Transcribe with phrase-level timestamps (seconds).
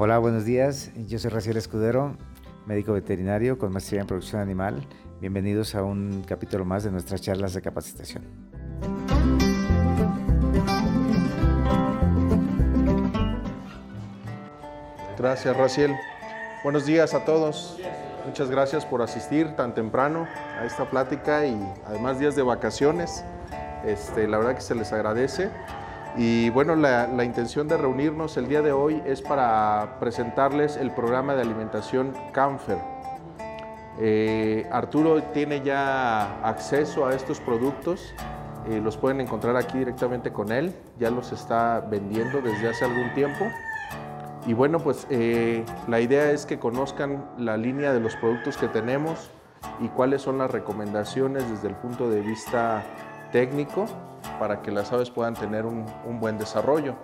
[0.00, 0.92] Hola, buenos días.
[1.08, 2.16] Yo soy Raciel Escudero,
[2.66, 4.86] médico veterinario con maestría en producción animal.
[5.20, 8.22] Bienvenidos a un capítulo más de nuestras charlas de capacitación.
[15.18, 15.96] Gracias, Raciel.
[16.62, 17.76] Buenos días a todos.
[18.24, 20.28] Muchas gracias por asistir tan temprano
[20.60, 23.24] a esta plática y además días de vacaciones.
[23.84, 25.50] Este, la verdad que se les agradece.
[26.16, 31.34] Y bueno, la, intención de reunirnos el día de hoy es para presentarles el programa
[31.34, 32.78] de alimentación Camfer.
[34.00, 38.14] Eh, Arturo tiene ya acceso a estos productos,
[38.68, 43.12] eh, los pueden encontrar aquí directamente con él, ya los está vendiendo desde hace algún
[43.14, 43.46] tiempo.
[44.46, 48.68] Y bueno, pues eh, la idea es que conozcan la línea de los productos que
[48.68, 49.30] tenemos
[49.80, 52.82] y cuáles son las recomendaciones desde el punto de vista
[53.32, 53.86] técnico
[54.38, 55.86] para que las aves puedan tener un,
[56.20, 56.94] buen desarrollo.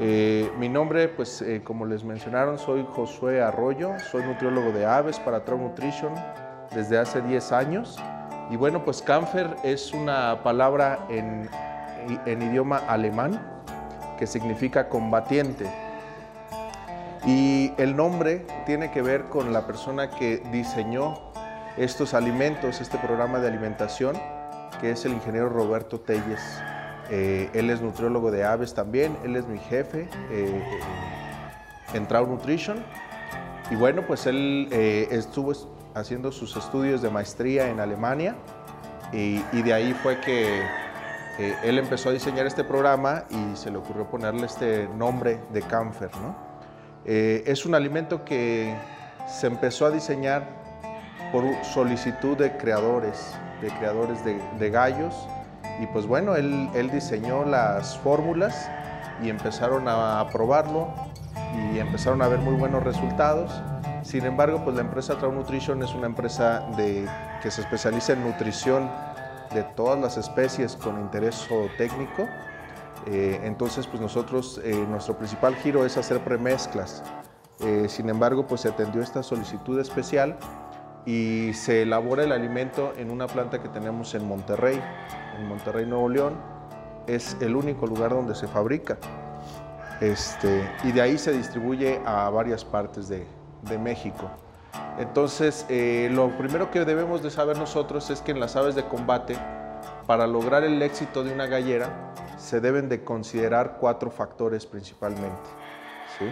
[0.00, 5.20] Eh, mi nombre, pues eh, como les mencionaron, soy Josué Arroyo, soy nutriólogo de aves
[5.20, 6.12] para Trout Nutrition
[6.74, 7.98] desde hace 10 años.
[8.50, 11.48] Y bueno, pues Camfer es una palabra en
[12.42, 13.40] idioma alemán
[14.18, 15.66] que significa combatiente.
[17.26, 21.18] Y el nombre tiene que ver con la persona que diseñó
[21.76, 24.16] estos alimentos, este programa de alimentación,
[24.80, 26.40] que es el ingeniero Roberto Telles.
[27.10, 30.62] Eh, él es nutriólogo de aves también, él es mi jefe eh,
[31.92, 32.82] en Trout Nutrition.
[33.70, 35.52] Y bueno, pues él eh, estuvo
[35.94, 38.36] haciendo sus estudios de maestría en Alemania
[39.12, 40.60] y, de ahí fue que
[41.62, 46.10] él empezó a diseñar este programa y se le ocurrió ponerle este nombre de Camfer.
[47.04, 48.74] es un alimento que
[49.28, 50.48] se empezó a diseñar
[51.32, 55.14] por solicitud de creadores, de creadores de, gallos.
[55.80, 58.70] Y pues bueno, él, él, diseñó las fórmulas
[59.22, 60.88] y empezaron a probarlo
[61.72, 63.50] y empezaron a ver muy buenos resultados.
[64.02, 67.08] Sin embargo, pues la empresa Trout Nutrition es una empresa de,
[67.42, 68.90] que se especializa en nutrición
[69.52, 71.48] de todas las especies con interés
[71.78, 72.28] técnico.
[73.06, 77.02] Eh, entonces, pues nosotros, eh, nuestro principal giro es hacer premezclas.
[77.60, 80.36] Eh, sin embargo, pues se atendió esta solicitud especial
[81.06, 84.80] y se elabora el alimento en una planta que tenemos en Monterrey,
[85.38, 86.34] en Monterrey, Nuevo León.
[87.06, 88.96] Es el único lugar donde se fabrica.
[90.00, 93.26] Este, y de ahí se distribuye a varias partes de,
[93.78, 94.30] México.
[94.98, 98.84] Entonces, eh, lo primero que debemos de saber nosotros es que en las aves de
[98.84, 99.36] combate,
[100.06, 105.48] para lograr el éxito de una gallera, se deben de considerar cuatro factores principalmente.
[106.18, 106.26] ¿sí?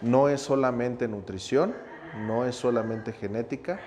[0.00, 1.74] No es solamente nutrición,
[2.18, 3.80] no es solamente genética,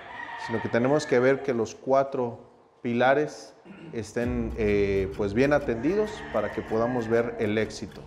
[0.46, 3.54] sino que tenemos que ver que los cuatro pilares
[3.92, 8.00] estén eh, pues bien atendidos para que podamos ver el éxito.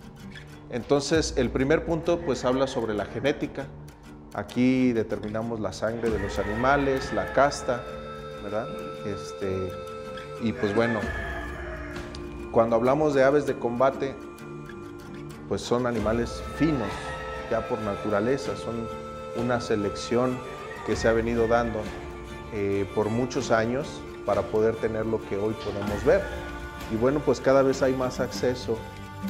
[0.70, 3.66] Entonces, el primer punto pues habla sobre la genética.
[4.34, 7.82] Aquí determinamos la sangre de los animales, la casta,
[8.42, 8.68] ¿verdad?
[9.06, 9.70] Este,
[10.42, 11.00] y pues bueno,
[12.52, 14.14] cuando hablamos de aves de combate,
[15.48, 16.90] pues son animales finos,
[17.50, 19.05] ya por naturaleza, son
[19.38, 20.38] una selección
[20.86, 21.80] que se ha venido dando
[22.52, 23.88] eh, por muchos años
[24.24, 26.22] para poder tener lo que hoy podemos ver.
[26.92, 28.78] Y bueno, pues cada vez hay más acceso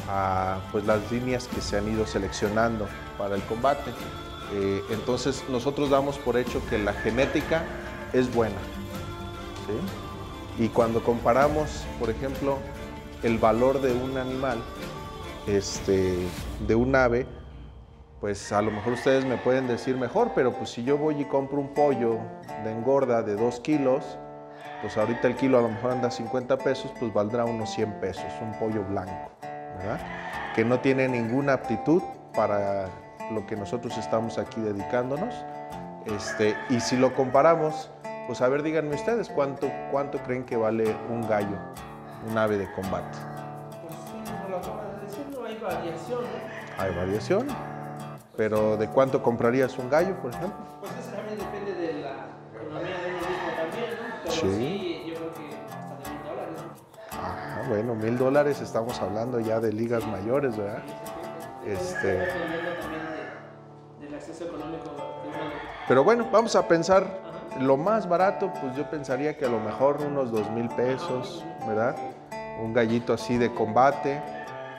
[0.09, 3.91] a pues, las líneas que se han ido seleccionando para el combate.
[4.53, 7.65] Eh, entonces nosotros damos por hecho que la genética
[8.13, 8.57] es buena.
[10.59, 12.59] Y cuando comparamos, por ejemplo,
[13.23, 14.59] el valor de un animal,
[15.47, 16.17] este,
[16.67, 17.27] de un ave,
[18.21, 21.25] pues a lo mejor ustedes me pueden decir mejor, pero pues si yo voy y
[21.25, 22.19] compro un pollo
[22.65, 24.19] de engorda de 2 kilos,
[24.81, 28.25] pues ahorita el kilo a lo mejor anda 50 pesos, pues valdrá unos 100 pesos,
[28.41, 29.31] un pollo blanco,
[29.79, 30.01] ¿verdad?
[30.55, 32.03] Que no tiene ninguna aptitud
[32.35, 32.87] para
[33.33, 35.35] lo que nosotros estamos aquí dedicándonos.
[36.07, 37.91] Este, y si lo comparamos,
[38.27, 41.59] pues a ver, díganme ustedes, ¿cuánto, cuánto creen que vale un gallo,
[42.31, 43.19] un ave de combate?
[43.83, 46.83] Pues sí, como lo acabas de decir, no hay variación, ¿no?
[46.83, 47.76] Hay variación.
[48.37, 50.59] Pero ¿de cuánto comprarías un gallo, por ejemplo?
[50.81, 54.15] Pues eso también depende de la economía de uno mismo también, ¿no?
[54.23, 57.19] Pero sí, yo creo que hasta de mil dólares, ¿no?
[57.19, 60.83] Ajá, bueno, mil dólares estamos hablando ya de ligas mayores, ¿verdad?
[61.65, 62.27] Este...
[64.01, 64.91] Del acceso económico
[65.89, 67.27] Pero bueno, vamos a pensar
[67.61, 71.97] lo más barato, pues yo pensaría que a lo mejor unos dos mil pesos, ¿verdad?
[72.63, 74.21] Un gallito así de combate,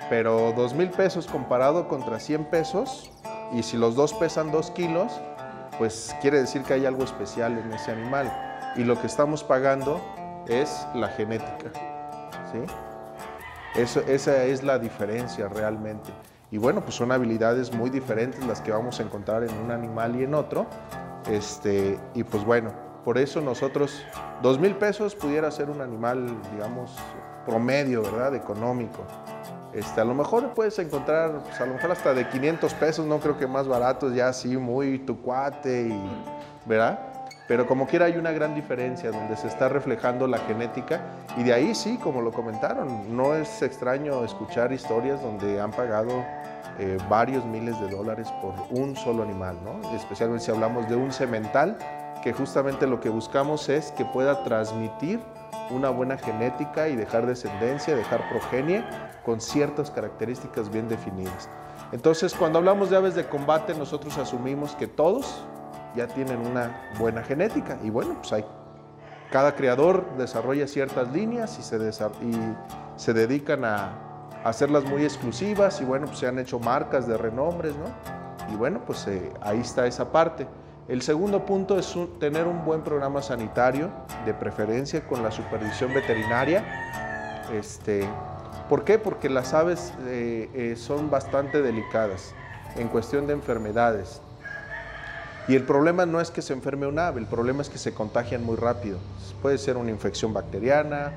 [0.09, 3.11] pero dos mil pesos comparado contra 100 pesos,
[3.51, 5.19] y si los dos pesan dos kilos,
[5.77, 8.31] pues quiere decir que hay algo especial en ese animal.
[8.75, 10.01] Y lo que estamos pagando
[10.47, 11.71] es la genética.
[12.51, 12.59] ¿sí?
[13.75, 16.11] Eso, esa es la diferencia realmente.
[16.49, 20.15] Y bueno, pues son habilidades muy diferentes las que vamos a encontrar en un animal
[20.15, 20.65] y en otro.
[21.29, 22.71] Este, y pues bueno,
[23.03, 24.03] por eso nosotros,
[24.41, 26.95] dos mil pesos pudiera ser un animal, digamos,
[27.45, 28.35] promedio, ¿verdad?
[28.35, 29.03] Económico.
[29.77, 33.19] Este, a lo mejor puedes encontrar, pues, a lo mejor hasta de 500 pesos, no
[33.19, 35.95] creo que más baratos, ya así, muy tu cuate,
[36.65, 36.97] ¿verdad?
[37.47, 41.01] Pero como quiera hay una gran diferencia donde se está reflejando la genética
[41.37, 46.25] y de ahí sí, como lo comentaron, no es extraño escuchar historias donde han pagado
[46.79, 49.93] eh, varios miles de dólares por un solo animal, ¿no?
[49.95, 51.77] especialmente si hablamos de un semental,
[52.23, 55.19] que justamente lo que buscamos es que pueda transmitir
[55.69, 58.83] una buena genética y dejar descendencia, dejar progenie
[59.25, 61.49] con ciertas características bien definidas.
[61.91, 65.43] Entonces, cuando hablamos de aves de combate, nosotros asumimos que todos
[65.95, 67.77] ya tienen una buena genética.
[67.83, 68.45] Y bueno, pues hay,
[69.31, 71.91] cada creador desarrolla ciertas líneas y se,
[72.95, 74.07] se dedican a,
[74.43, 78.53] hacerlas muy exclusivas y bueno, pues se han hecho marcas de renombres, ¿no?
[78.53, 80.47] Y bueno, pues eh, ahí está esa parte.
[80.87, 83.89] El segundo punto es tener un buen programa sanitario,
[84.25, 87.45] de preferencia con la supervisión veterinaria.
[87.53, 88.07] Este,
[88.69, 88.97] ¿Por qué?
[88.97, 92.33] Porque las aves eh, eh, son bastante delicadas
[92.77, 94.21] en cuestión de enfermedades.
[95.49, 97.93] Y el problema no es que se enferme un ave, el problema es que se
[97.93, 98.97] contagian muy rápido.
[99.41, 101.11] Puede ser una infección bacteriana,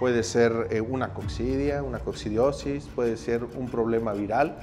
[0.00, 4.58] puede ser eh, una coccidia, una coccidiosis, puede ser un problema viral.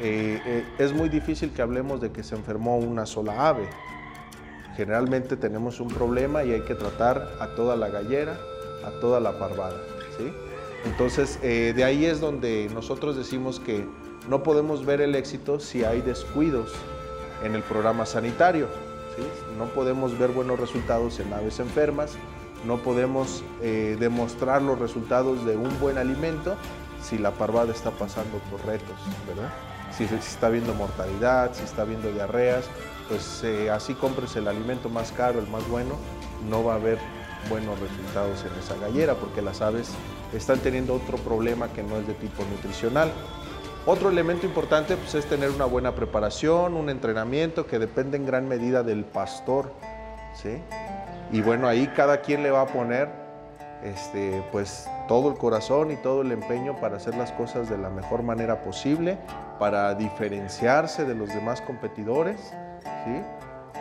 [0.00, 3.68] Eh, eh, es muy difícil que hablemos de que se enfermó una sola ave.
[4.76, 8.38] Generalmente tenemos un problema y hay que tratar a toda la gallera,
[8.86, 9.76] a toda la parvada.
[10.16, 10.32] ¿sí?
[10.84, 13.86] Entonces, de ahí es donde nosotros decimos que
[14.28, 16.72] no podemos ver el éxito si hay descuidos
[17.44, 18.66] en el programa sanitario.
[19.58, 22.16] No podemos ver buenos resultados en aves enfermas,
[22.66, 26.56] no podemos eh, demostrar los resultados de un buen alimento
[27.02, 28.96] si la parvada está pasando por retos,
[29.26, 29.50] ¿verdad?
[29.96, 32.64] Si, está viendo mortalidad, si está viendo diarreas,
[33.08, 35.96] pues eh, así compres el alimento más caro, el más bueno,
[36.48, 36.98] no va a haber
[37.48, 39.90] buenos resultados en esa gallera porque las aves
[40.32, 43.12] están teniendo otro problema que no es de tipo nutricional.
[43.84, 48.48] Otro elemento importante pues, es tener una buena preparación, un entrenamiento que depende en gran
[48.48, 49.72] medida del pastor.
[50.34, 50.62] ¿sí?
[51.32, 53.21] Y bueno, ahí cada quien le va a poner
[53.82, 57.90] este, pues, todo el corazón y todo el empeño para hacer las cosas de la
[57.90, 59.18] mejor manera posible,
[59.58, 62.52] para diferenciarse de los demás competidores.
[63.04, 63.22] ¿sí?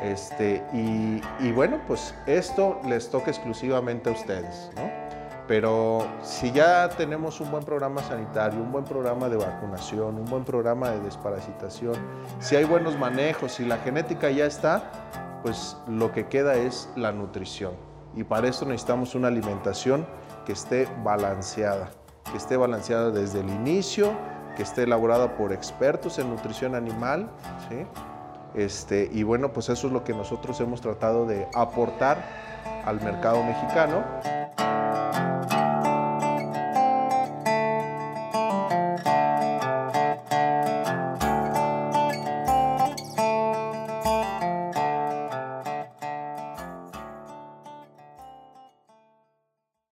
[0.02, 4.72] Este, y, y, bueno, pues esto les toca exclusivamente a ustedes.
[4.76, 4.90] ¿no?
[5.48, 10.46] Pero si ya tenemos un buen programa sanitario, un buen programa de vacunación, un buen
[10.46, 11.96] programa de desparasitación,
[12.40, 14.92] si hay buenos manejos, si la genética ya está,
[15.44, 17.91] pues lo que queda es la nutrición.
[18.16, 20.06] Y para eso necesitamos una alimentación
[20.46, 21.90] que esté balanceada,
[22.32, 24.12] que esté balanceada desde el inicio,
[24.56, 27.30] que esté elaborada por expertos en nutrición animal,
[28.54, 32.22] Este, y bueno, pues eso es lo que nosotros hemos tratado de aportar
[32.86, 34.04] al mercado mexicano.